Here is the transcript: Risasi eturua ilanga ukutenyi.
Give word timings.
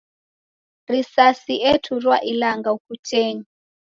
Risasi 0.91 1.55
eturua 1.69 2.17
ilanga 2.31 2.69
ukutenyi. 2.77 3.43